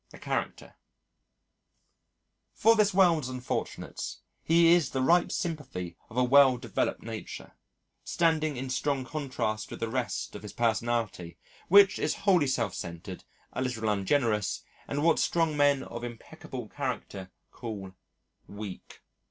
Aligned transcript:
A 0.11 0.17
Character 0.17 0.77
For 2.53 2.75
this 2.75 2.91
world's 2.91 3.29
unfortunates, 3.29 4.21
his 4.41 4.63
is 4.85 4.89
the 4.89 5.01
ripe 5.03 5.31
sympathy 5.31 5.95
of 6.09 6.17
a 6.17 6.23
well 6.23 6.57
developed 6.57 7.03
nature, 7.03 7.51
standing 8.03 8.57
in 8.57 8.71
strong 8.71 9.05
contrast 9.05 9.69
with 9.69 9.79
the 9.79 9.87
rest 9.87 10.33
of 10.35 10.41
his 10.41 10.53
personality, 10.53 11.37
which 11.67 11.99
is 11.99 12.15
wholly 12.25 12.47
self 12.47 12.73
centred, 12.73 13.25
a 13.53 13.61
little 13.61 13.87
ungenerous, 13.89 14.63
and 14.87 15.03
what 15.03 15.19
strong 15.19 15.55
men 15.55 15.83
of 15.83 16.03
impeccable 16.03 16.67
character 16.67 17.29
call 17.51 17.91
"weak." 18.47 19.03